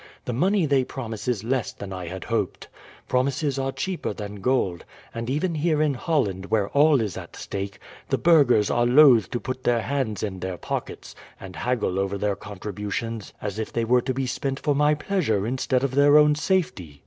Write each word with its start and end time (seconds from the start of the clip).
The 0.25 0.33
money 0.33 0.65
they 0.65 0.83
promise 0.83 1.27
is 1.27 1.43
less 1.43 1.71
than 1.73 1.93
I 1.93 2.07
had 2.07 2.23
hoped. 2.23 2.67
Promises 3.07 3.59
are 3.59 3.71
cheaper 3.71 4.13
than 4.13 4.41
gold, 4.41 4.83
and 5.13 5.29
even 5.29 5.53
here 5.53 5.79
in 5.79 5.93
Holland, 5.93 6.47
where 6.47 6.69
all 6.69 7.01
is 7.01 7.17
at 7.17 7.35
stake, 7.35 7.77
the 8.09 8.17
burghers 8.17 8.71
are 8.71 8.87
loath 8.87 9.29
to 9.29 9.39
put 9.39 9.63
their 9.63 9.81
hands 9.83 10.23
in 10.23 10.39
their 10.39 10.57
pockets, 10.57 11.13
and 11.39 11.55
haggle 11.55 11.99
over 11.99 12.17
their 12.17 12.35
contributions 12.35 13.31
as 13.43 13.59
if 13.59 13.71
they 13.71 13.85
were 13.85 14.01
to 14.01 14.11
be 14.15 14.25
spent 14.25 14.59
for 14.59 14.73
my 14.73 14.95
pleasure 14.95 15.45
instead 15.45 15.83
of 15.83 15.93
their 15.93 16.17
own 16.17 16.33
safety. 16.33 16.99